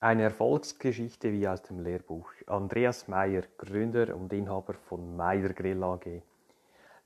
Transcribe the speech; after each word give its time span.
Eine 0.00 0.24
Erfolgsgeschichte 0.24 1.32
wie 1.32 1.48
aus 1.48 1.62
dem 1.62 1.80
Lehrbuch. 1.80 2.30
Andreas 2.46 3.08
Meyer, 3.08 3.42
Gründer 3.56 4.14
und 4.14 4.32
Inhaber 4.32 4.74
von 4.74 5.16
Meyer 5.16 5.50
Grill 5.50 5.82
AG. 5.82 6.22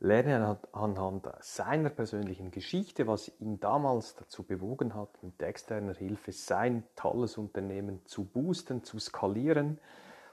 Lerne 0.00 0.58
anhand 0.72 1.28
seiner 1.40 1.90
persönlichen 1.90 2.50
Geschichte, 2.50 3.06
was 3.06 3.30
ihn 3.40 3.60
damals 3.60 4.16
dazu 4.16 4.42
bewogen 4.42 4.94
hat, 4.94 5.22
mit 5.22 5.40
externer 5.42 5.94
Hilfe 5.94 6.32
sein 6.32 6.82
tolles 6.96 7.38
Unternehmen 7.38 8.04
zu 8.04 8.24
boosten, 8.24 8.82
zu 8.82 8.98
skalieren 8.98 9.78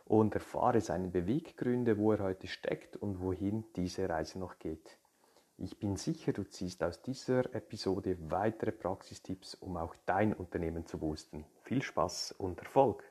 und 0.06 0.34
erfahre 0.34 0.82
seine 0.82 1.08
Beweggründe, 1.08 1.98
wo 1.98 2.14
er 2.14 2.24
heute 2.24 2.48
steckt 2.48 2.96
und 2.96 3.22
wohin 3.22 3.64
diese 3.76 4.10
Reise 4.10 4.40
noch 4.40 4.58
geht. 4.60 4.98
Ich 5.58 5.80
bin 5.80 5.96
sicher, 5.96 6.34
du 6.34 6.44
ziehst 6.44 6.84
aus 6.84 7.02
dieser 7.02 7.54
Episode 7.54 8.18
weitere 8.30 8.72
Praxistipps, 8.72 9.56
um 9.56 9.78
auch 9.78 9.96
dein 10.06 10.34
Unternehmen 10.34 10.86
zu 10.86 10.98
boosten. 10.98 11.46
Viel 11.68 11.82
Spaß 11.82 12.36
und 12.38 12.60
Erfolg! 12.60 13.04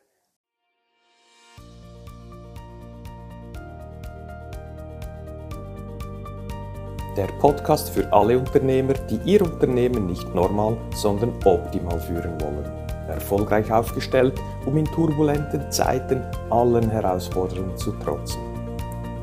Der 7.17 7.27
Podcast 7.41 7.91
für 7.91 8.13
alle 8.13 8.39
Unternehmer, 8.39 8.93
die 8.93 9.19
ihr 9.25 9.43
Unternehmen 9.43 10.07
nicht 10.07 10.33
normal, 10.37 10.77
sondern 10.95 11.31
optimal 11.45 11.99
führen 11.99 12.41
wollen. 12.43 12.65
Erfolgreich 13.09 13.73
aufgestellt, 13.73 14.41
um 14.67 14.77
in 14.77 14.85
turbulenten 14.85 15.69
Zeiten 15.73 16.23
allen 16.51 16.89
Herausforderungen 16.89 17.77
zu 17.77 17.91
trotzen. 18.05 18.41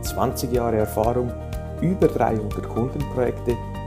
20 0.02 0.52
Jahre 0.52 0.76
Erfahrung 0.76 1.32
über 1.82 2.10
300 2.10 2.68
Kundenprojekte, 2.68 3.56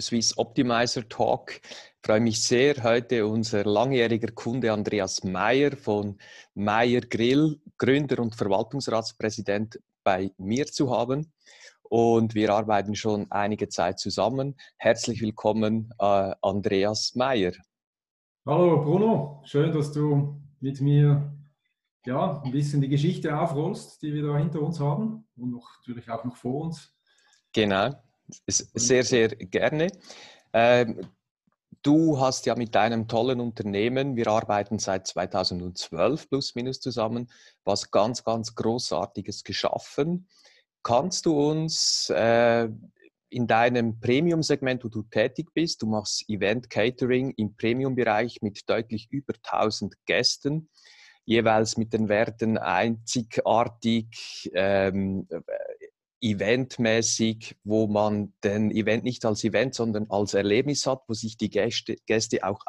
Swiss 0.00 0.36
Optimizer 0.38 1.08
Talk. 1.08 1.60
Ich 1.60 2.06
freue 2.06 2.20
mich 2.20 2.42
sehr, 2.42 2.82
heute 2.82 3.26
unser 3.26 3.64
langjähriger 3.64 4.32
Kunde 4.32 4.72
Andreas 4.72 5.24
Meyer 5.24 5.76
von 5.76 6.18
Meyer 6.54 7.00
Grill, 7.00 7.60
Gründer 7.76 8.20
und 8.20 8.36
Verwaltungsratspräsident 8.36 9.80
bei 10.04 10.30
mir 10.38 10.66
zu 10.66 10.90
haben. 10.90 11.32
Und 11.82 12.34
wir 12.34 12.52
arbeiten 12.52 12.94
schon 12.94 13.26
einige 13.30 13.68
Zeit 13.68 13.98
zusammen. 13.98 14.56
Herzlich 14.76 15.20
willkommen, 15.20 15.92
äh, 15.98 16.32
Andreas 16.42 17.14
Meyer. 17.14 17.52
Hallo 18.46 18.82
Bruno, 18.82 19.42
schön, 19.44 19.72
dass 19.72 19.92
du 19.92 20.40
mit 20.60 20.80
mir 20.80 21.34
ja, 22.06 22.40
ein 22.42 22.52
bisschen 22.52 22.80
die 22.80 22.88
Geschichte 22.88 23.38
aufrollst, 23.38 24.00
die 24.02 24.14
wir 24.14 24.22
da 24.22 24.38
hinter 24.38 24.62
uns 24.62 24.80
haben 24.80 25.26
und 25.36 25.50
noch, 25.50 25.68
natürlich 25.78 26.08
auch 26.08 26.24
noch 26.24 26.36
vor 26.36 26.66
uns. 26.66 26.94
Genau. 27.52 27.94
Sehr, 28.46 29.04
sehr 29.04 29.28
gerne. 29.28 29.88
Ähm, 30.52 31.00
du 31.82 32.20
hast 32.20 32.46
ja 32.46 32.54
mit 32.54 32.74
deinem 32.74 33.08
tollen 33.08 33.40
Unternehmen, 33.40 34.16
wir 34.16 34.28
arbeiten 34.28 34.78
seit 34.78 35.06
2012 35.06 36.28
plus 36.28 36.54
minus 36.54 36.80
zusammen, 36.80 37.30
was 37.64 37.90
ganz, 37.90 38.24
ganz 38.24 38.54
Großartiges 38.54 39.44
geschaffen. 39.44 40.28
Kannst 40.82 41.26
du 41.26 41.38
uns 41.38 42.10
äh, 42.10 42.68
in 43.30 43.46
deinem 43.46 44.00
Premium-Segment, 44.00 44.84
wo 44.84 44.88
du 44.88 45.02
tätig 45.02 45.48
bist, 45.52 45.82
du 45.82 45.86
machst 45.86 46.28
Event 46.28 46.70
Catering 46.70 47.32
im 47.36 47.54
Premium-Bereich 47.56 48.38
mit 48.42 48.68
deutlich 48.68 49.08
über 49.10 49.34
1000 49.42 49.94
Gästen, 50.06 50.70
jeweils 51.24 51.76
mit 51.76 51.92
den 51.92 52.08
Werten 52.08 52.56
einzigartig, 52.56 54.50
ähm, 54.54 55.28
eventmäßig, 56.20 57.56
wo 57.64 57.86
man 57.86 58.32
den 58.42 58.70
Event 58.70 59.04
nicht 59.04 59.24
als 59.24 59.44
Event, 59.44 59.74
sondern 59.74 60.06
als 60.10 60.34
Erlebnis 60.34 60.86
hat, 60.86 61.02
wo 61.06 61.14
sich 61.14 61.36
die 61.36 61.50
Gäste, 61.50 61.96
Gäste 62.06 62.44
auch 62.44 62.60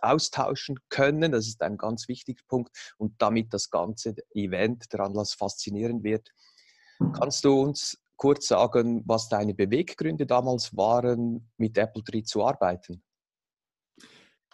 austauschen 0.00 0.78
können. 0.88 1.32
Das 1.32 1.46
ist 1.46 1.62
ein 1.62 1.76
ganz 1.76 2.08
wichtiger 2.08 2.42
Punkt 2.48 2.94
und 2.98 3.14
damit 3.18 3.52
das 3.52 3.70
ganze 3.70 4.14
Event, 4.34 4.92
der 4.92 5.00
Anlass 5.00 5.34
faszinierend 5.34 6.02
wird. 6.02 6.30
Kannst 7.12 7.44
du 7.44 7.60
uns 7.60 7.98
kurz 8.16 8.48
sagen, 8.48 9.02
was 9.06 9.28
deine 9.28 9.54
Beweggründe 9.54 10.26
damals 10.26 10.76
waren, 10.76 11.50
mit 11.58 11.76
Apple 11.76 12.04
Tree 12.04 12.22
zu 12.22 12.44
arbeiten? 12.44 13.02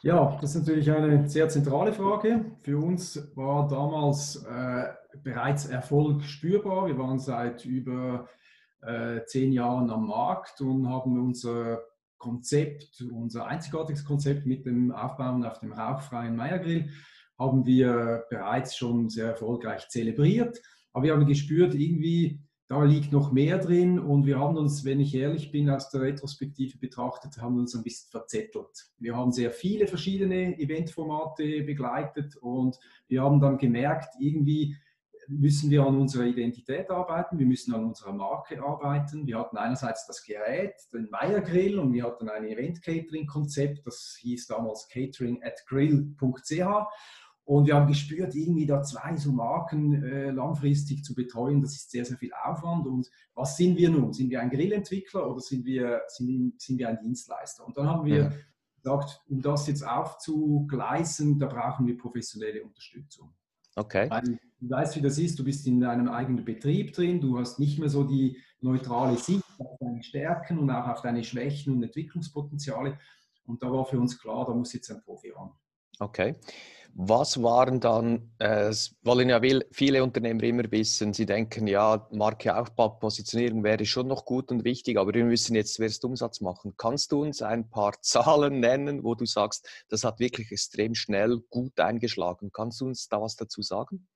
Ja, 0.03 0.39
das 0.41 0.55
ist 0.55 0.63
natürlich 0.63 0.91
eine 0.91 1.29
sehr 1.29 1.49
zentrale 1.51 1.93
Frage. 1.93 2.57
Für 2.63 2.79
uns 2.79 3.31
war 3.37 3.69
damals 3.69 4.43
äh, 4.45 4.85
bereits 5.23 5.67
Erfolg 5.67 6.25
spürbar. 6.25 6.87
Wir 6.87 6.97
waren 6.97 7.19
seit 7.19 7.67
über 7.67 8.27
äh, 8.83 9.25
zehn 9.27 9.53
Jahren 9.53 9.91
am 9.91 10.07
Markt 10.07 10.61
und 10.61 10.89
haben 10.89 11.21
unser 11.21 11.83
Konzept, 12.19 13.03
unser 13.13 13.47
einzigartiges 13.47 14.05
Konzept 14.05 14.47
mit 14.47 14.67
dem 14.67 14.93
Aufbauen 14.93 15.45
auf 15.45 15.59
dem 15.59 15.73
rauchfreien 15.73 16.37
Meiergrill, 16.37 16.91
haben 17.39 17.65
wir 17.65 18.25
bereits 18.29 18.77
schon 18.77 19.09
sehr 19.09 19.29
erfolgreich 19.29 19.89
zelebriert. 19.89 20.61
Aber 20.93 21.05
wir 21.05 21.15
haben 21.15 21.27
gespürt, 21.27 21.75
irgendwie, 21.75 22.41
da 22.69 22.85
liegt 22.85 23.11
noch 23.11 23.33
mehr 23.33 23.59
drin 23.59 23.99
und 23.99 24.27
wir 24.27 24.39
haben 24.39 24.57
uns, 24.57 24.85
wenn 24.85 25.01
ich 25.01 25.15
ehrlich 25.15 25.51
bin, 25.51 25.71
aus 25.71 25.91
der 25.91 26.03
Retrospektive 26.03 26.79
betrachtet, 26.79 27.39
haben 27.39 27.59
uns 27.59 27.75
ein 27.75 27.83
bisschen 27.83 28.11
verzettelt. 28.11 28.91
Wir 28.99 29.17
haben 29.17 29.33
sehr 29.33 29.51
viele 29.51 29.87
verschiedene 29.87 30.59
Eventformate 30.59 31.63
begleitet 31.63 32.37
und 32.37 32.79
wir 33.09 33.23
haben 33.23 33.41
dann 33.41 33.57
gemerkt, 33.59 34.15
irgendwie, 34.21 34.77
müssen 35.31 35.71
wir 35.71 35.85
an 35.85 35.97
unserer 35.97 36.25
Identität 36.25 36.91
arbeiten, 36.91 37.39
wir 37.39 37.47
müssen 37.47 37.73
an 37.73 37.85
unserer 37.85 38.13
Marke 38.13 38.63
arbeiten. 38.63 39.27
Wir 39.27 39.39
hatten 39.39 39.57
einerseits 39.57 40.07
das 40.07 40.25
Gerät, 40.25 40.75
den 40.93 41.09
Meyer 41.11 41.41
Grill 41.41 41.79
und 41.79 41.93
wir 41.93 42.05
hatten 42.05 42.29
ein 42.29 42.45
Event-Catering-Konzept, 42.45 43.87
das 43.87 44.17
hieß 44.21 44.49
damals 44.49 44.89
catering 44.89 45.43
at 45.43 45.65
grill.ch. 45.67 46.87
Und 47.45 47.67
wir 47.67 47.75
haben 47.75 47.89
gespürt, 47.89 48.35
irgendwie 48.35 48.67
da 48.67 48.83
zwei 48.83 49.17
so 49.17 49.33
Marken 49.33 50.05
äh, 50.05 50.31
langfristig 50.31 51.05
zu 51.05 51.15
betreuen, 51.15 51.63
das 51.63 51.75
ist 51.75 51.91
sehr, 51.91 52.05
sehr 52.05 52.17
viel 52.17 52.33
Aufwand. 52.45 52.87
Und 52.87 53.11
was 53.35 53.57
sind 53.57 53.77
wir 53.77 53.91
nun? 53.91 54.13
Sind 54.13 54.31
wir 54.31 54.41
ein 54.41 54.51
Grillentwickler 54.51 55.29
oder 55.29 55.41
sind 55.41 55.65
wir, 55.65 56.03
sind, 56.09 56.61
sind 56.61 56.79
wir 56.79 56.89
ein 56.89 56.99
Dienstleister? 56.99 57.67
Und 57.67 57.77
dann 57.77 57.89
haben 57.89 58.05
wir 58.05 58.17
ja. 58.17 58.33
gesagt, 58.77 59.23
um 59.29 59.43
das 59.43 59.67
jetzt 59.67 59.87
aufzugleisen, 59.87 61.39
da 61.39 61.47
brauchen 61.47 61.87
wir 61.87 61.97
professionelle 61.97 62.63
Unterstützung. 62.63 63.33
Okay. 63.75 64.09
Weil 64.11 64.39
du 64.61 64.71
weißt, 64.71 64.97
wie 64.97 65.01
das 65.01 65.19
ist, 65.19 65.39
du 65.39 65.45
bist 65.45 65.67
in 65.67 65.81
deinem 65.81 66.09
eigenen 66.09 66.45
Betrieb 66.45 66.93
drin, 66.93 67.21
du 67.21 67.39
hast 67.39 67.59
nicht 67.59 67.79
mehr 67.79 67.89
so 67.89 68.05
die 68.05 68.37
neutrale 68.61 69.17
Sicht 69.17 69.45
auf 69.59 69.79
deine 69.81 70.03
Stärken 70.03 70.59
und 70.59 70.71
auch 70.71 70.89
auf 70.89 71.03
deine 71.03 71.25
Schwächen 71.25 71.75
und 71.75 71.83
Entwicklungspotenziale. 71.83 72.99
Und 73.47 73.63
da 73.63 73.73
war 73.73 73.87
für 73.87 73.99
uns 73.99 74.19
klar, 74.19 74.45
da 74.47 74.55
muss 74.55 74.73
jetzt 74.73 74.91
ein 74.91 75.03
Profi 75.03 75.31
ran. 75.31 75.51
Okay. 75.99 76.37
Was 76.93 77.41
waren 77.41 77.79
dann, 77.79 78.33
äh, 78.39 78.75
wollen 79.03 79.29
ja 79.29 79.41
viele 79.71 80.03
Unternehmer 80.03 80.43
immer 80.43 80.71
wissen, 80.73 81.13
sie 81.13 81.25
denken, 81.25 81.69
ja, 81.69 82.09
Markeaufbau, 82.11 82.89
Positionierung 82.89 83.63
wäre 83.63 83.87
schon 83.87 84.09
noch 84.09 84.25
gut 84.25 84.51
und 84.51 84.65
wichtig, 84.65 84.99
aber 84.99 85.15
wir 85.15 85.25
müssen 85.25 85.55
jetzt 85.55 85.75
zuerst 85.75 86.05
Umsatz 86.05 86.41
machen. 86.41 86.75
Kannst 86.77 87.13
du 87.13 87.23
uns 87.23 87.43
ein 87.43 87.71
paar 87.71 87.95
Zahlen 88.03 88.59
nennen, 88.59 89.05
wo 89.05 89.15
du 89.15 89.25
sagst, 89.25 89.69
das 89.89 90.03
hat 90.03 90.19
wirklich 90.19 90.51
extrem 90.51 90.97
schnell 90.97 91.41
gut 91.49 91.79
eingeschlagen? 91.79 92.51
Kannst 92.53 92.81
du 92.81 92.87
uns 92.87 93.09
da 93.09 93.23
was 93.23 93.37
dazu 93.37 93.63
sagen? 93.63 94.09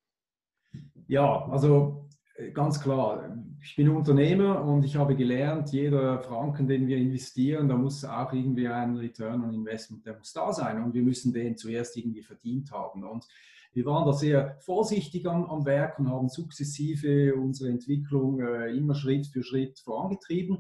Ja, 1.07 1.47
also 1.49 2.09
äh, 2.37 2.51
ganz 2.51 2.81
klar, 2.81 3.37
ich 3.63 3.77
bin 3.77 3.89
Unternehmer 3.89 4.63
und 4.63 4.85
ich 4.85 4.97
habe 4.97 5.17
gelernt, 5.17 5.73
jeder 5.73 6.21
Franken, 6.21 6.67
den 6.67 6.87
wir 6.87 6.97
investieren, 6.97 7.69
da 7.69 7.77
muss 7.77 8.05
auch 8.05 8.33
irgendwie 8.33 8.69
ein 8.69 8.97
Return 8.97 9.43
on 9.43 9.55
Investment, 9.55 10.05
der 10.07 10.17
muss 10.19 10.33
da 10.33 10.53
sein 10.53 10.83
und 10.83 10.95
wir 10.95 11.03
müssen 11.03 11.33
den 11.33 11.57
zuerst 11.57 11.97
irgendwie 11.97 12.23
verdient 12.23 12.71
haben. 12.73 13.05
Und 13.05 13.27
wir 13.73 13.85
waren 13.87 14.07
da 14.07 14.13
sehr 14.13 14.57
vorsichtig 14.61 15.27
am, 15.27 15.45
am 15.47 15.65
Werk 15.65 15.99
und 15.99 16.09
haben 16.09 16.29
sukzessive 16.29 17.35
unsere 17.35 17.71
Entwicklung 17.71 18.41
äh, 18.41 18.71
immer 18.77 18.95
Schritt 18.95 19.27
für 19.27 19.43
Schritt 19.43 19.81
vorangetrieben 19.81 20.59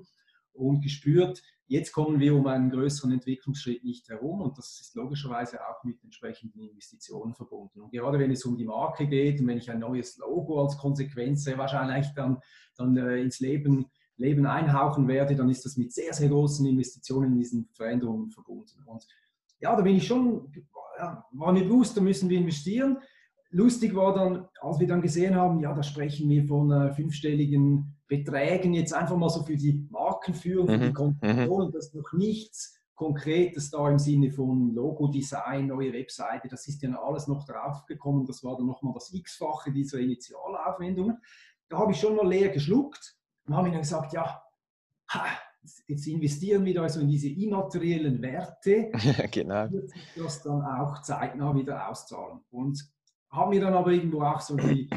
und 0.55 0.81
gespürt, 0.81 1.43
Jetzt 1.67 1.93
kommen 1.93 2.21
wir 2.21 2.35
um 2.35 2.47
einen 2.47 2.69
größeren 2.69 3.13
Entwicklungsschritt 3.13 3.85
nicht 3.85 4.09
herum 4.11 4.43
und 4.43 4.59
das 4.59 4.81
ist 4.81 4.95
logischerweise 4.95 5.59
auch 5.67 5.83
mit 5.83 6.03
entsprechenden 6.05 6.61
Investitionen 6.61 7.35
verbunden. 7.35 7.81
Und 7.81 7.91
gerade 7.91 8.19
wenn 8.19 8.31
es 8.31 8.45
um 8.45 8.57
die 8.57 8.67
Marke 8.67 9.07
geht 9.07 9.41
und 9.41 9.47
wenn 9.47 9.57
ich 9.57 9.71
ein 9.71 9.79
neues 9.79 10.19
Logo 10.19 10.63
als 10.63 10.77
Konsequenz 10.77 11.45
sehr 11.45 11.57
wahrscheinlich 11.57 12.09
dann, 12.15 12.39
dann 12.77 12.95
äh, 12.99 13.17
ins 13.17 13.41
Leben, 13.41 13.87
Leben 14.19 14.45
einhauchen 14.45 15.09
werde, 15.09 15.37
dann 15.37 15.49
ist 15.49 15.65
das 15.65 15.79
mit 15.79 15.93
sehr, 15.93 16.13
sehr 16.13 16.29
großen 16.29 16.67
Investitionen 16.67 17.33
in 17.33 17.39
diesen 17.39 17.69
Veränderungen 17.73 18.31
verbunden. 18.31 18.85
Und 18.85 19.07
ja, 19.59 19.75
da 19.75 19.81
bin 19.81 19.97
ich 19.97 20.07
schon, 20.07 20.53
ja, 20.99 21.25
war 21.33 21.53
mir 21.53 21.65
bewusst, 21.65 21.97
da 21.97 22.03
müssen 22.03 22.29
wir 22.29 22.39
investieren 22.39 22.99
lustig 23.55 23.95
war 23.95 24.13
dann, 24.13 24.49
als 24.61 24.81
wir 24.81 24.89
dann 24.89 25.01
gesehen 25.01 25.37
haben, 25.37 25.61
ja, 25.61 25.73
da 25.73 25.83
sprechen 25.83 26.29
wir 26.29 26.45
von 26.45 26.73
äh, 26.73 26.93
fünfstelligen 26.93 27.94
Beträgen, 28.07 28.75
jetzt 28.75 28.93
einfach 28.93 29.17
mal 29.17 29.31
so 29.31 29.43
für 29.43 29.57
die 29.57 29.87
Markenführung, 29.91 30.69
für 30.69 30.77
mhm. 30.77 30.83
die 30.83 30.93
Konzeption, 30.93 31.69
mhm. 31.69 31.73
das 31.73 31.87
ist 31.87 31.95
noch 31.95 32.13
nichts 32.13 32.79
Konkretes 32.95 33.71
da 33.71 33.91
im 33.91 33.99
Sinne 33.99 34.31
von 34.31 34.73
Logo-Design, 34.73 35.67
neue 35.67 35.93
Webseite, 35.93 36.49
das 36.49 36.69
ist 36.69 36.83
ja 36.83 36.97
alles 37.03 37.27
noch 37.27 37.45
draufgekommen, 37.45 38.25
das 38.25 38.45
war 38.45 38.57
dann 38.57 38.67
nochmal 38.67 38.95
das 38.95 39.13
X-fache 39.13 39.73
dieser 39.73 39.99
Initialaufwendungen. 39.99 41.19
Da 41.69 41.79
habe 41.79 41.93
ich 41.93 41.99
schon 41.99 42.15
mal 42.15 42.29
leer 42.29 42.51
geschluckt 42.51 43.17
und 43.47 43.57
habe 43.57 43.69
ihnen 43.69 43.81
gesagt, 43.81 44.13
ja, 44.13 44.43
jetzt 45.89 46.07
investieren 46.07 46.65
wir 46.65 46.83
also 46.83 47.01
in 47.01 47.09
diese 47.09 47.29
immateriellen 47.29 48.23
Werte, 48.23 48.93
genau. 49.33 49.71
wird 49.73 49.91
sich 49.91 50.09
das 50.17 50.43
dann 50.43 50.63
auch 50.63 51.03
zeitnah 51.03 51.55
wieder 51.55 51.89
auszahlen. 51.89 52.41
Und 52.51 52.81
haben 53.31 53.51
mir 53.51 53.61
dann 53.61 53.75
aber 53.75 53.91
irgendwo 53.91 54.23
auch 54.23 54.41
so 54.41 54.57
die, 54.57 54.89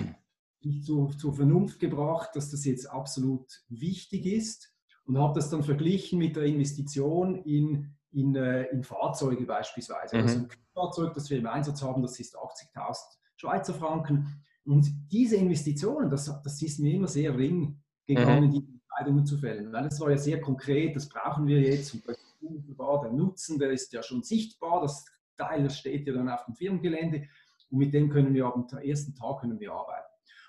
die 0.67 0.81
zur, 0.81 1.11
zur 1.17 1.33
Vernunft 1.33 1.79
gebracht, 1.79 2.31
dass 2.33 2.51
das 2.51 2.65
jetzt 2.65 2.89
absolut 2.89 3.63
wichtig 3.69 4.25
ist 4.25 4.73
und 5.05 5.17
habe 5.17 5.33
das 5.35 5.49
dann 5.49 5.63
verglichen 5.63 6.19
mit 6.19 6.35
der 6.35 6.43
Investition 6.43 7.35
in, 7.43 7.95
in, 8.11 8.35
äh, 8.35 8.63
in 8.65 8.83
Fahrzeuge 8.83 9.45
beispielsweise. 9.45 10.17
Mhm. 10.17 10.21
Also 10.21 10.39
ein 10.39 10.49
Fahrzeug, 10.73 11.13
das 11.13 11.29
wir 11.29 11.37
im 11.37 11.47
Einsatz 11.47 11.81
haben, 11.81 12.01
das 12.01 12.19
ist 12.19 12.37
80.000 12.37 12.95
Schweizer 13.37 13.73
Franken. 13.73 14.43
Und 14.65 14.87
diese 15.11 15.37
Investitionen, 15.37 16.09
das, 16.09 16.25
das 16.43 16.61
ist 16.61 16.79
mir 16.79 16.93
immer 16.93 17.07
sehr 17.07 17.37
ring 17.37 17.81
gegangen, 18.05 18.47
mhm. 18.47 18.51
die 18.51 18.67
Entscheidungen 18.73 19.25
zu 19.25 19.37
fällen. 19.37 19.71
Weil 19.71 19.85
es 19.85 19.99
war 19.99 20.11
ja 20.11 20.17
sehr 20.17 20.41
konkret, 20.41 20.95
das 20.95 21.07
brauchen 21.07 21.47
wir 21.47 21.61
jetzt 21.61 21.93
und 21.93 22.07
das 22.07 22.17
unmittelbar 22.41 23.01
der 23.01 23.11
Nutzen, 23.11 23.59
der 23.59 23.71
ist 23.71 23.93
ja 23.93 24.03
schon 24.03 24.23
sichtbar, 24.23 24.81
das 24.81 25.05
Teil, 25.37 25.63
das 25.63 25.77
steht 25.77 26.07
ja 26.07 26.13
dann 26.13 26.29
auf 26.29 26.45
dem 26.45 26.55
Firmengelände 26.55 27.27
und 27.69 27.77
mit 27.77 27.93
dem 27.93 28.09
können 28.09 28.33
wir 28.33 28.45
am 28.45 28.67
ersten 28.81 29.15
Tag 29.15 29.41
können 29.41 29.59
wir 29.59 29.71
arbeiten. 29.71 30.06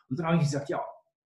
Und 0.09 0.19
dann 0.19 0.27
habe 0.27 0.37
ich 0.37 0.45
gesagt, 0.45 0.69
ja, 0.69 0.81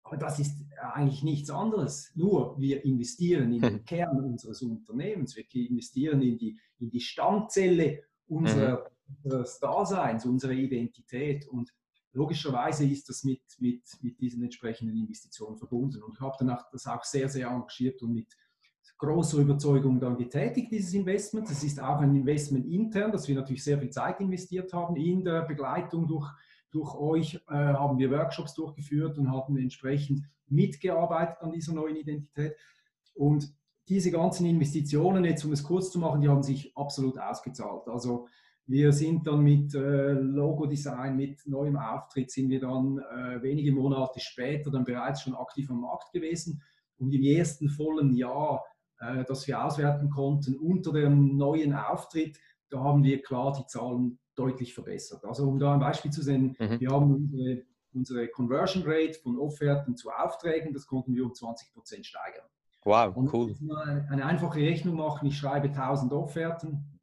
aber 0.02 0.16
das 0.16 0.38
ist 0.38 0.56
eigentlich 0.94 1.22
nichts 1.22 1.50
anderes. 1.50 2.10
Nur 2.14 2.58
wir 2.58 2.84
investieren 2.84 3.52
in 3.52 3.60
den. 3.60 3.84
Kern 3.86 4.20
unseres 4.20 4.62
Unternehmens, 4.62 5.36
wir 5.36 5.44
investieren 5.54 6.22
in 6.22 6.38
die, 6.38 6.58
in 6.78 6.90
die 6.90 7.00
Stammzelle 7.00 8.02
unserer, 8.26 8.90
mhm. 9.06 9.16
unseres 9.22 9.58
Daseins, 9.60 10.26
unserer 10.26 10.52
Identität. 10.52 11.46
Und 11.48 11.72
logischerweise 12.12 12.86
ist 12.86 13.08
das 13.08 13.24
mit, 13.24 13.42
mit, 13.58 13.82
mit 14.00 14.20
diesen 14.20 14.42
entsprechenden 14.42 14.96
Investitionen 14.96 15.56
verbunden. 15.56 16.02
Und 16.02 16.14
ich 16.14 16.20
habe 16.20 16.36
danach 16.38 16.68
das 16.70 16.86
auch 16.86 17.04
sehr, 17.04 17.28
sehr 17.28 17.48
engagiert 17.48 18.02
und 18.02 18.12
mit 18.12 18.34
großer 19.00 19.38
Überzeugung 19.38 19.98
dann 19.98 20.16
getätigt, 20.16 20.70
dieses 20.70 20.92
Investment. 20.92 21.48
Das 21.48 21.64
ist 21.64 21.80
auch 21.80 22.00
ein 22.00 22.14
Investment 22.14 22.66
intern, 22.66 23.10
dass 23.10 23.26
wir 23.28 23.34
natürlich 23.34 23.64
sehr 23.64 23.78
viel 23.78 23.90
Zeit 23.90 24.20
investiert 24.20 24.72
haben 24.72 24.96
in 24.96 25.24
der 25.24 25.42
Begleitung 25.42 26.06
durch, 26.06 26.30
durch 26.70 26.94
euch, 26.94 27.34
äh, 27.48 27.54
haben 27.54 27.98
wir 27.98 28.10
Workshops 28.10 28.54
durchgeführt 28.54 29.18
und 29.18 29.30
haben 29.30 29.56
entsprechend 29.56 30.24
mitgearbeitet 30.46 31.38
an 31.40 31.52
dieser 31.52 31.72
neuen 31.72 31.96
Identität. 31.96 32.54
Und 33.14 33.52
diese 33.88 34.10
ganzen 34.10 34.46
Investitionen, 34.46 35.24
jetzt 35.24 35.44
um 35.44 35.52
es 35.52 35.64
kurz 35.64 35.90
zu 35.90 35.98
machen, 35.98 36.20
die 36.20 36.28
haben 36.28 36.42
sich 36.42 36.76
absolut 36.76 37.18
ausgezahlt. 37.18 37.88
Also 37.88 38.28
wir 38.66 38.92
sind 38.92 39.26
dann 39.26 39.40
mit 39.40 39.74
äh, 39.74 40.12
Logo-Design, 40.12 41.16
mit 41.16 41.44
neuem 41.46 41.76
Auftritt, 41.76 42.30
sind 42.30 42.50
wir 42.50 42.60
dann 42.60 42.98
äh, 42.98 43.42
wenige 43.42 43.72
Monate 43.72 44.20
später 44.20 44.70
dann 44.70 44.84
bereits 44.84 45.22
schon 45.22 45.34
aktiv 45.34 45.68
am 45.70 45.80
Markt 45.80 46.12
gewesen. 46.12 46.62
Und 46.98 47.12
im 47.12 47.22
ersten 47.22 47.68
vollen 47.68 48.14
Jahr 48.14 48.62
äh, 49.00 49.24
das 49.24 49.46
wir 49.48 49.64
auswerten 49.64 50.10
konnten 50.10 50.56
unter 50.56 50.92
dem 50.92 51.36
neuen 51.36 51.74
Auftritt, 51.74 52.38
da 52.68 52.80
haben 52.80 53.02
wir 53.02 53.22
klar 53.22 53.52
die 53.52 53.66
Zahlen 53.66 54.18
deutlich 54.40 54.74
verbessert. 54.74 55.24
Also 55.24 55.46
um 55.48 55.58
da 55.58 55.74
ein 55.74 55.80
Beispiel 55.80 56.10
zu 56.10 56.22
sehen, 56.22 56.56
mhm. 56.58 56.80
wir 56.80 56.90
haben 56.90 57.14
unsere, 57.14 57.62
unsere, 57.92 58.28
Conversion 58.28 58.82
Rate 58.86 59.18
von 59.22 59.38
Offerten 59.38 59.96
zu 59.96 60.10
Aufträgen, 60.10 60.72
das 60.72 60.86
konnten 60.86 61.14
wir 61.14 61.24
um 61.24 61.34
20 61.34 61.72
Prozent 61.72 62.06
steigern. 62.06 62.46
Wow, 62.84 63.14
Und 63.14 63.32
cool. 63.32 63.54
Eine, 63.86 64.08
eine 64.10 64.24
einfache 64.24 64.60
Rechnung 64.60 64.96
machen, 64.96 65.28
ich 65.28 65.36
schreibe 65.36 65.68
1000 65.68 66.12
Offerten, 66.12 66.98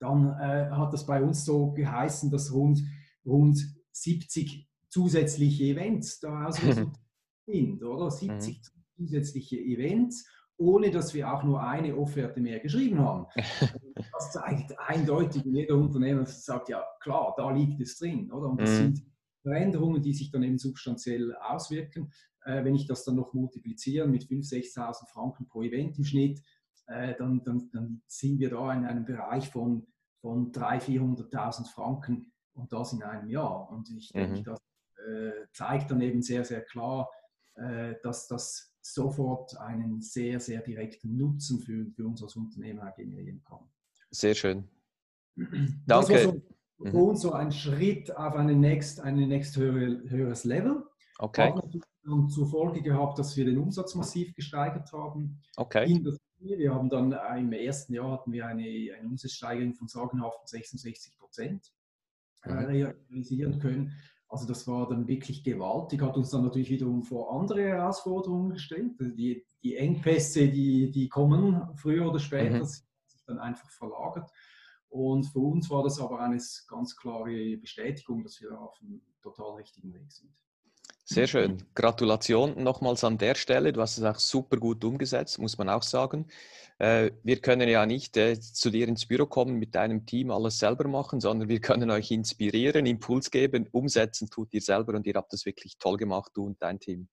dann 0.00 0.28
äh, 0.40 0.70
hat 0.70 0.92
das 0.92 1.06
bei 1.06 1.22
uns 1.22 1.44
so 1.44 1.72
geheißen, 1.72 2.30
dass 2.30 2.52
rund, 2.52 2.82
rund 3.24 3.60
70 3.92 4.68
zusätzliche 4.88 5.64
Events 5.64 6.18
daraus 6.20 6.56
sind, 7.46 7.82
oder? 7.84 8.10
70 8.10 8.56
mhm. 8.56 8.62
zusätzliche 8.96 9.58
Events 9.58 10.26
ohne 10.60 10.90
dass 10.90 11.14
wir 11.14 11.32
auch 11.32 11.42
nur 11.42 11.62
eine 11.62 11.96
Offerte 11.96 12.40
mehr 12.40 12.60
geschrieben 12.60 13.00
haben. 13.00 13.26
Das 14.12 14.32
zeigt 14.32 14.78
eindeutig, 14.78 15.42
jeder 15.44 15.76
Unternehmer 15.76 16.26
sagt, 16.26 16.68
ja 16.68 16.84
klar, 17.00 17.34
da 17.36 17.50
liegt 17.50 17.80
es 17.80 17.98
drin. 17.98 18.30
Oder? 18.30 18.48
Und 18.48 18.60
das 18.60 18.70
mhm. 18.70 18.76
sind 18.76 19.02
Veränderungen, 19.42 20.02
die 20.02 20.12
sich 20.12 20.30
dann 20.30 20.42
eben 20.42 20.58
substanziell 20.58 21.34
auswirken. 21.36 22.12
Äh, 22.44 22.64
wenn 22.64 22.74
ich 22.74 22.86
das 22.86 23.04
dann 23.04 23.16
noch 23.16 23.32
multipliziere 23.32 24.06
mit 24.06 24.24
5.000, 24.24 24.74
6.000 24.74 25.08
Franken 25.10 25.46
pro 25.46 25.62
Event 25.62 25.96
im 25.98 26.04
Schnitt, 26.04 26.42
äh, 26.86 27.14
dann, 27.18 27.42
dann, 27.44 27.70
dann, 27.72 28.02
sind 28.06 28.38
wir 28.38 28.50
da 28.50 28.72
in 28.74 28.84
einem 28.84 29.04
Bereich 29.04 29.48
von, 29.48 29.86
von 30.20 30.52
300.000, 30.52 31.30
400.000 31.30 31.72
Franken 31.72 32.32
und 32.52 32.72
das 32.72 32.92
in 32.92 33.02
einem 33.02 33.28
Jahr. 33.28 33.70
Und 33.70 33.90
ich 33.90 34.12
mhm. 34.14 34.18
denke, 34.18 34.42
das 34.42 34.58
äh, 35.06 35.32
zeigt 35.52 35.90
dann 35.90 36.00
eben 36.00 36.22
sehr, 36.22 36.44
sehr 36.44 36.62
klar, 36.62 37.08
äh, 37.54 37.94
dass 38.02 38.28
das 38.28 38.69
sofort 38.80 39.56
einen 39.58 40.00
sehr, 40.00 40.40
sehr 40.40 40.60
direkten 40.62 41.16
Nutzen 41.16 41.60
für, 41.60 41.86
für 41.94 42.06
uns 42.06 42.22
als 42.22 42.36
Unternehmer 42.36 42.92
generieren 42.92 43.42
kann. 43.42 43.68
Sehr 44.10 44.34
schön. 44.34 44.68
Danke. 45.36 45.84
Das 45.86 46.10
war 46.10 46.18
so 46.18 46.42
mhm. 46.78 46.94
uns 46.94 47.20
so 47.20 47.32
ein 47.32 47.52
Schritt 47.52 48.14
auf 48.16 48.34
eine 48.34 48.54
next, 48.54 49.00
ein 49.00 49.16
next 49.16 49.56
höhere, 49.56 50.08
höheres 50.08 50.44
Level. 50.44 50.84
Okay. 51.18 51.54
Dann 52.02 52.28
zur 52.30 52.48
Folge 52.48 52.80
gehabt, 52.82 53.18
dass 53.18 53.36
wir 53.36 53.44
den 53.44 53.58
Umsatz 53.58 53.94
massiv 53.94 54.34
gesteigert 54.34 54.90
haben. 54.92 55.42
Okay. 55.56 56.02
wir 56.38 56.74
haben 56.74 56.88
dann 56.88 57.12
äh, 57.12 57.38
im 57.38 57.52
ersten 57.52 57.92
Jahr 57.92 58.12
hatten 58.12 58.32
wir 58.32 58.46
eine, 58.46 58.62
eine 58.62 59.06
Umsatzsteigerung 59.06 59.74
von 59.74 59.86
sagenhaften 59.86 60.46
66 60.46 61.18
Prozent 61.18 61.72
äh, 62.44 62.52
mhm. 62.52 62.58
realisieren 62.58 63.58
können. 63.58 63.92
Also 64.30 64.46
das 64.46 64.68
war 64.68 64.88
dann 64.88 65.08
wirklich 65.08 65.42
gewaltig, 65.42 66.02
hat 66.02 66.16
uns 66.16 66.30
dann 66.30 66.44
natürlich 66.44 66.70
wiederum 66.70 67.02
vor 67.02 67.40
andere 67.40 67.62
Herausforderungen 67.62 68.50
gestellt. 68.50 68.92
Also 69.00 69.12
die, 69.12 69.44
die 69.64 69.76
Engpässe, 69.76 70.48
die, 70.48 70.92
die 70.92 71.08
kommen 71.08 71.68
früher 71.74 72.08
oder 72.08 72.20
später, 72.20 72.60
mhm. 72.60 72.64
sich 72.64 73.24
dann 73.26 73.40
einfach 73.40 73.68
verlagert. 73.70 74.30
Und 74.88 75.24
für 75.24 75.40
uns 75.40 75.68
war 75.68 75.82
das 75.82 76.00
aber 76.00 76.20
eine 76.20 76.40
ganz 76.68 76.96
klare 76.96 77.56
Bestätigung, 77.56 78.22
dass 78.22 78.40
wir 78.40 78.56
auf 78.56 78.80
einem 78.80 79.02
total 79.20 79.56
richtigen 79.56 79.92
Weg 79.92 80.12
sind. 80.12 80.32
Sehr 81.12 81.26
schön. 81.26 81.64
Gratulation 81.74 82.62
nochmals 82.62 83.02
an 83.02 83.18
der 83.18 83.34
Stelle. 83.34 83.72
Du 83.72 83.80
hast 83.80 83.98
es 83.98 84.04
auch 84.04 84.20
super 84.20 84.58
gut 84.58 84.84
umgesetzt, 84.84 85.40
muss 85.40 85.58
man 85.58 85.68
auch 85.68 85.82
sagen. 85.82 86.26
Äh, 86.78 87.10
wir 87.24 87.40
können 87.40 87.68
ja 87.68 87.84
nicht 87.84 88.16
äh, 88.16 88.38
zu 88.38 88.70
dir 88.70 88.86
ins 88.86 89.06
Büro 89.06 89.26
kommen 89.26 89.56
mit 89.56 89.74
deinem 89.74 90.06
Team 90.06 90.30
alles 90.30 90.60
selber 90.60 90.86
machen, 90.86 91.18
sondern 91.18 91.48
wir 91.48 91.60
können 91.60 91.90
euch 91.90 92.12
inspirieren, 92.12 92.86
Impuls 92.86 93.32
geben, 93.32 93.66
umsetzen 93.72 94.30
tut 94.30 94.54
ihr 94.54 94.60
selber 94.60 94.94
und 94.94 95.04
ihr 95.04 95.14
habt 95.14 95.32
das 95.32 95.44
wirklich 95.46 95.78
toll 95.78 95.96
gemacht, 95.96 96.30
du 96.34 96.46
und 96.46 96.62
dein 96.62 96.78
Team. 96.78 97.08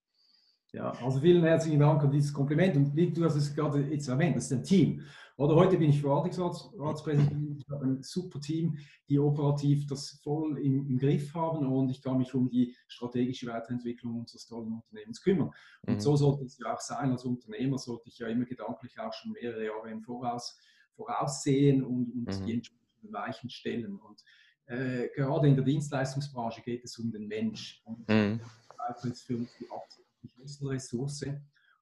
Ja, 0.73 0.91
also 1.03 1.19
vielen 1.19 1.43
herzlichen 1.43 1.79
Dank 1.79 2.03
an 2.03 2.11
dieses 2.11 2.31
Kompliment 2.31 2.75
und 2.75 2.95
wie 2.95 3.11
du 3.11 3.25
hast 3.25 3.35
es 3.35 3.55
gerade 3.55 3.81
jetzt 3.81 4.07
erwähnt, 4.09 4.35
das 4.35 4.45
ist 4.45 4.51
ein 4.51 4.63
Team. 4.63 5.01
Oder 5.37 5.55
heute 5.55 5.77
bin 5.77 5.91
ich 5.91 6.01
Verwaltungsratspräsident, 6.01 7.61
ich 7.61 7.69
habe 7.69 7.85
ein 7.85 8.01
super 8.01 8.41
Team, 8.41 8.79
die 9.07 9.19
operativ 9.19 9.85
das 9.85 10.19
voll 10.23 10.57
im, 10.57 10.87
im, 10.87 10.97
Griff 10.97 11.31
haben 11.35 11.67
und 11.67 11.91
ich 11.91 12.01
kann 12.01 12.17
mich 12.17 12.33
um 12.33 12.49
die 12.49 12.75
strategische 12.87 13.45
Weiterentwicklung 13.45 14.19
unseres 14.19 14.47
tollen 14.47 14.73
Unternehmens 14.73 15.21
kümmern. 15.21 15.51
Und 15.83 15.95
mhm. 15.95 15.99
so 15.99 16.15
sollte 16.15 16.45
es 16.45 16.57
ja 16.57 16.73
auch 16.73 16.79
sein. 16.79 17.11
Als 17.11 17.23
Unternehmer 17.23 17.77
sollte 17.77 18.09
ich 18.09 18.17
ja 18.17 18.27
immer 18.27 18.45
gedanklich 18.45 18.99
auch 18.99 19.13
schon 19.13 19.33
mehrere 19.33 19.63
Jahre 19.63 19.91
im 19.91 20.01
Voraus 20.01 20.57
voraussehen 20.95 21.83
und, 21.83 22.11
und 22.11 22.39
mhm. 22.39 22.45
die 22.45 22.53
entsprechenden 22.53 23.13
Weichen 23.13 23.49
stellen. 23.51 23.95
Und 23.95 24.23
äh, 24.65 25.09
gerade 25.15 25.47
in 25.47 25.55
der 25.55 25.63
Dienstleistungsbranche 25.63 26.63
geht 26.63 26.83
es 26.83 26.97
um 26.97 27.11
den 27.11 27.27
Mensch. 27.27 27.83
Und 27.85 28.09
mhm. 28.09 28.41
das 28.87 29.05
ist 29.05 29.21
für 29.21 29.37
uns 29.37 29.51
die 29.59 29.69
absolute 29.69 30.27
Schlüsselressource. 30.33 31.25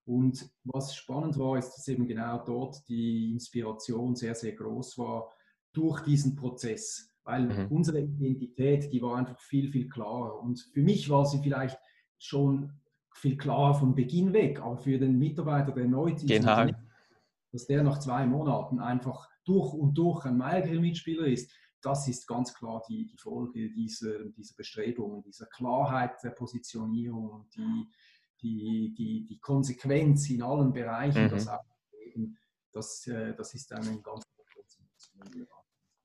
Und 0.06 0.50
was 0.64 0.96
spannend 0.96 1.38
war, 1.38 1.58
ist, 1.58 1.74
dass 1.74 1.88
eben 1.88 2.08
genau 2.08 2.44
dort 2.46 2.88
die 2.88 3.32
Inspiration 3.32 4.16
sehr, 4.16 4.36
sehr 4.36 4.54
groß 4.54 4.98
war 4.98 5.32
durch 5.74 6.02
diesen 6.02 6.36
Prozess. 6.36 7.12
Weil 7.24 7.48
mhm. 7.48 7.72
unsere 7.72 8.02
Identität, 8.02 8.94
die 8.94 9.02
war 9.02 9.18
einfach 9.18 9.40
viel, 9.40 9.72
viel 9.72 9.90
klarer. 9.90 10.40
Und 10.40 10.60
für 10.74 10.82
mich 10.82 11.10
war 11.10 11.26
sie 11.26 11.42
vielleicht 11.42 11.80
schon 12.20 12.72
viel 13.16 13.38
klarer 13.38 13.74
von 13.74 13.96
Beginn 13.96 14.34
weg, 14.34 14.60
aber 14.62 14.78
für 14.78 15.00
den 15.00 15.18
Mitarbeiter, 15.18 15.72
der 15.72 15.88
neu 15.88 16.12
ist, 16.12 16.28
genau. 16.28 16.68
dass 17.52 17.66
der 17.66 17.82
nach 17.82 18.00
zwei 18.00 18.28
Monaten 18.28 18.80
einfach 18.80 19.28
durch 19.46 19.74
und 19.74 19.98
durch 19.98 20.26
ein 20.26 20.38
Mailgrill-Mitspieler 20.38 21.26
ist, 21.26 21.52
das 21.82 22.08
ist 22.08 22.28
ganz 22.28 22.54
klar 22.54 22.84
die, 22.90 23.06
die 23.06 23.18
Folge 23.18 23.72
dieser, 23.72 24.26
dieser 24.30 24.56
Bestrebungen, 24.56 25.22
dieser 25.22 25.46
Klarheit 25.46 26.16
der 26.24 26.32
Positionierung 26.32 27.30
und 27.30 27.56
die, 27.56 27.88
die, 28.46 28.94
die, 28.96 29.26
die 29.26 29.40
Konsequenz 29.40 30.30
in 30.30 30.42
allen 30.42 30.72
Bereichen, 30.72 31.26
mhm. 31.26 31.30
das 31.30 31.48
abzulegen, 31.48 32.38
das, 32.72 33.08
äh, 33.08 33.34
das 33.36 33.54
ist 33.54 33.72
ein 33.74 34.04
ganz 34.04 34.24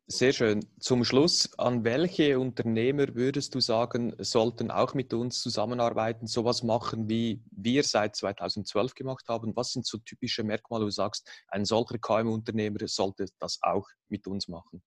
Sehr 0.06 0.32
schön. 0.32 0.64
Zum 0.80 1.04
Schluss, 1.04 1.56
an 1.58 1.84
welche 1.84 2.40
Unternehmer 2.40 3.14
würdest 3.14 3.54
du 3.54 3.60
sagen, 3.60 4.14
sollten 4.18 4.70
auch 4.70 4.94
mit 4.94 5.12
uns 5.12 5.40
zusammenarbeiten, 5.42 6.26
sowas 6.26 6.62
machen, 6.62 7.08
wie 7.08 7.42
wir 7.50 7.84
seit 7.84 8.16
2012 8.16 8.94
gemacht 8.94 9.28
haben? 9.28 9.54
Was 9.54 9.72
sind 9.72 9.86
so 9.86 9.98
typische 9.98 10.42
Merkmale, 10.42 10.82
wo 10.82 10.86
du 10.86 10.92
sagst, 10.92 11.28
ein 11.48 11.64
solcher 11.64 11.98
KMU-Unternehmer 11.98 12.78
sollte 12.86 13.26
das 13.38 13.58
auch 13.62 13.86
mit 14.08 14.26
uns 14.26 14.48
machen? 14.48 14.82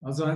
Also 0.00 0.26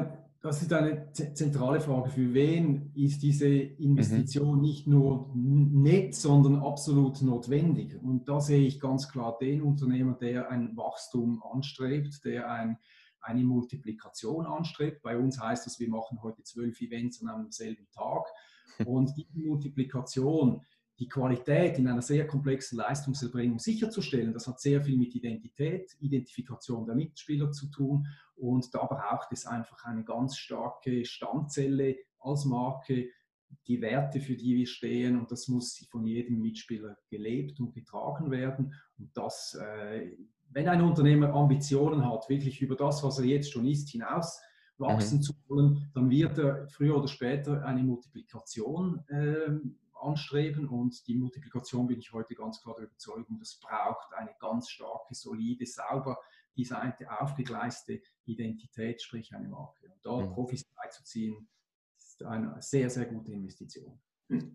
das 0.43 0.61
ist 0.61 0.73
eine 0.73 1.13
zentrale 1.13 1.81
Frage. 1.81 2.11
Für 2.11 2.35
wen 2.35 2.91
ist 2.97 3.23
diese 3.23 3.49
Investition 3.49 4.57
mhm. 4.57 4.61
nicht 4.61 4.87
nur 4.89 5.31
nett, 5.35 6.17
sondern 6.17 6.57
absolut 6.57 7.23
notwendig? 7.23 7.97
Und 8.03 8.29
da 8.29 8.41
sehe 8.41 8.67
ich 8.67 8.81
ganz 8.81 9.09
klar 9.09 9.39
den 9.41 9.63
Unternehmer, 9.63 10.15
der 10.15 10.51
ein 10.51 10.77
Wachstum 10.77 11.41
anstrebt, 11.45 12.25
der 12.25 12.51
ein, 12.51 12.79
eine 13.21 13.45
Multiplikation 13.45 14.45
anstrebt. 14.45 15.01
Bei 15.03 15.17
uns 15.17 15.41
heißt 15.41 15.65
das, 15.65 15.79
wir 15.79 15.89
machen 15.89 16.21
heute 16.23 16.43
zwölf 16.43 16.81
Events 16.81 17.23
an 17.23 17.29
einem 17.29 17.53
selben 17.53 17.87
Tag. 17.93 18.27
Und 18.85 19.17
die 19.17 19.29
Multiplikation, 19.35 20.63
die 20.99 21.09
Qualität 21.09 21.79
in 21.79 21.89
einer 21.89 22.03
sehr 22.03 22.27
komplexen 22.27 22.79
Leistungserbringung 22.79 23.59
sicherzustellen. 23.59 24.33
Das 24.33 24.47
hat 24.47 24.61
sehr 24.61 24.83
viel 24.83 24.97
mit 24.97 25.15
Identität, 25.15 25.97
Identifikation 26.01 26.87
der 26.87 26.95
Mitspieler 26.95 27.51
zu 27.51 27.71
tun 27.71 28.07
und 28.37 28.75
da 28.75 28.85
braucht 28.85 29.33
es 29.33 29.47
einfach 29.47 29.85
eine 29.85 30.05
ganz 30.05 30.37
starke 30.37 31.05
Stammzelle 31.05 31.97
als 32.21 32.45
Marke, 32.45 33.09
die 33.67 33.81
Werte, 33.81 34.21
für 34.21 34.35
die 34.37 34.57
wir 34.57 34.67
stehen 34.67 35.19
und 35.19 35.31
das 35.31 35.49
muss 35.49 35.87
von 35.91 36.07
jedem 36.07 36.41
Mitspieler 36.41 36.97
gelebt 37.09 37.61
und 37.61 37.75
getragen 37.75 38.31
werden 38.31 38.75
und 38.99 39.11
das, 39.17 39.55
äh, 39.55 40.13
wenn 40.51 40.69
ein 40.69 40.83
Unternehmer 40.83 41.33
Ambitionen 41.35 42.09
hat, 42.09 42.29
wirklich 42.29 42.61
über 42.61 42.77
das, 42.77 43.03
was 43.03 43.19
er 43.19 43.25
jetzt 43.25 43.51
schon 43.51 43.67
ist, 43.67 43.89
hinaus 43.89 44.41
wachsen 44.79 45.19
mhm. 45.19 45.23
zu 45.23 45.33
wollen, 45.49 45.91
dann 45.95 46.11
wird 46.11 46.39
er 46.39 46.69
früher 46.69 46.97
oder 46.97 47.09
später 47.09 47.65
eine 47.65 47.83
Multiplikation 47.83 49.03
äh, 49.09 49.51
anstreben 50.03 50.69
und 50.69 51.07
die 51.07 51.15
Multiplikation 51.15 51.87
bin 51.87 51.99
ich 51.99 52.13
heute 52.13 52.35
ganz 52.35 52.61
klar 52.63 52.75
der 52.77 52.87
Überzeugung, 52.87 53.39
das 53.39 53.59
braucht 53.61 54.13
eine 54.15 54.35
ganz 54.41 54.69
starke, 54.69 55.15
solide, 55.15 55.65
sauber 55.67 56.19
designte, 56.57 57.07
aufgegleiste 57.21 58.01
Identität, 58.25 59.01
sprich 59.03 59.35
eine 59.35 59.49
Marke. 59.49 59.87
Und 59.87 60.05
da 60.05 60.17
mhm. 60.17 60.33
Profis 60.33 60.65
beizuziehen, 60.65 61.49
ist 61.97 62.23
eine 62.23 62.61
sehr, 62.61 62.91
sehr 62.91 63.07
gute 63.07 63.33
Investition. 63.33 63.99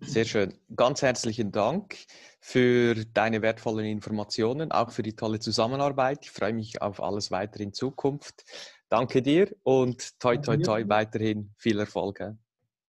Sehr 0.01 0.25
schön. 0.25 0.53
Ganz 0.75 1.01
herzlichen 1.01 1.51
Dank 1.51 1.97
für 2.39 2.95
deine 3.13 3.41
wertvollen 3.41 3.85
Informationen, 3.85 4.71
auch 4.71 4.91
für 4.91 5.03
die 5.03 5.15
tolle 5.15 5.39
Zusammenarbeit. 5.39 6.19
Ich 6.23 6.31
freue 6.31 6.53
mich 6.53 6.81
auf 6.81 7.01
alles 7.01 7.29
weitere 7.29 7.63
in 7.63 7.73
Zukunft. 7.73 8.43
Danke 8.89 9.21
dir 9.21 9.53
und 9.63 10.19
toi, 10.19 10.37
toi, 10.37 10.57
toi, 10.57 10.83
weiterhin 10.87 11.53
viel 11.57 11.79
Erfolg. 11.79 12.23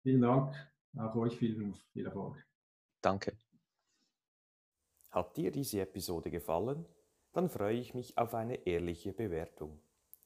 Vielen 0.03 0.23
Dank. 0.23 0.70
Auch 0.97 1.15
euch 1.17 1.37
viel, 1.37 1.75
viel 1.93 2.07
Erfolg. 2.07 2.37
Danke. 3.01 3.37
Hat 5.11 5.37
dir 5.37 5.51
diese 5.51 5.81
Episode 5.81 6.31
gefallen? 6.31 6.87
Dann 7.33 7.49
freue 7.49 7.79
ich 7.79 7.95
mich 7.95 8.19
auf 8.19 8.35
eine 8.35 8.67
ehrliche 8.67 9.13
Bewertung. 9.13 9.81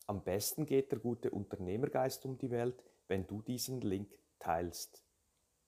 Am 0.06 0.22
besten 0.22 0.66
geht 0.66 0.92
der 0.92 0.98
gute 0.98 1.30
Unternehmergeist 1.30 2.24
um 2.26 2.36
die 2.36 2.50
Welt, 2.50 2.82
wenn 3.08 3.26
du 3.26 3.42
diesen 3.42 3.80
Link 3.80 4.18
teilst. 4.38 5.04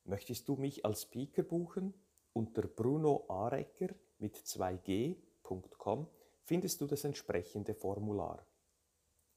Möchtest 0.04 0.48
du 0.48 0.56
mich 0.56 0.84
als 0.84 1.02
Speaker 1.02 1.42
buchen? 1.42 1.94
Unter 2.32 2.62
brunoarecker 2.62 3.94
mit 4.18 4.36
2g.com 4.36 6.06
findest 6.44 6.80
du 6.80 6.86
das 6.86 7.04
entsprechende 7.04 7.74
Formular. 7.74 8.46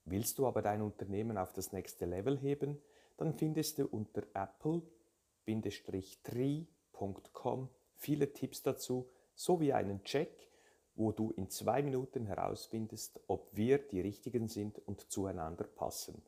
Willst 0.05 0.37
du 0.37 0.47
aber 0.47 0.61
dein 0.61 0.81
Unternehmen 0.81 1.37
auf 1.37 1.53
das 1.53 1.71
nächste 1.71 2.05
Level 2.05 2.37
heben, 2.37 2.81
dann 3.17 3.33
findest 3.33 3.79
du 3.79 3.87
unter 3.87 4.23
apple 4.33 4.81
tree.com 6.23 7.69
viele 7.95 8.33
Tipps 8.33 8.63
dazu 8.63 9.09
sowie 9.35 9.73
einen 9.73 10.03
Check, 10.03 10.49
wo 10.95 11.11
du 11.11 11.31
in 11.31 11.49
zwei 11.49 11.81
Minuten 11.81 12.25
herausfindest, 12.25 13.19
ob 13.27 13.55
wir 13.55 13.77
die 13.77 14.01
Richtigen 14.01 14.47
sind 14.47 14.79
und 14.79 15.11
zueinander 15.11 15.65
passen. 15.65 16.21